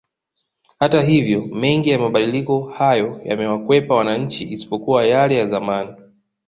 Hata 0.79 1.01
hivyo 1.01 1.41
mengi 1.45 1.89
ya 1.89 1.99
mabadiliko 1.99 2.61
hayo 2.61 3.21
yamewakwepa 3.25 3.95
wananchi 3.95 4.51
isipokuwa 4.51 5.05
yale 5.05 5.35
ya 5.37 5.45
zamani 5.45 5.95